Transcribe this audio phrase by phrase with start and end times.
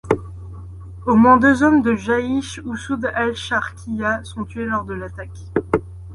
[1.05, 5.37] Au moins deux hommes de Jaych Ossoud al-Charkiya sont tués lors de l'attaque.